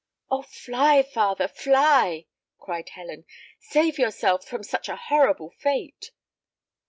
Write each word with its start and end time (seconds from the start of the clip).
"Oh 0.31 0.41
fly, 0.41 1.03
father, 1.03 1.47
fly!" 1.47 2.25
cried 2.57 2.89
Helen. 2.89 3.23
"Save 3.59 3.99
yourself 3.99 4.43
from 4.43 4.63
such 4.63 4.89
a 4.89 4.95
horrible 4.95 5.51
fate!" 5.59 6.09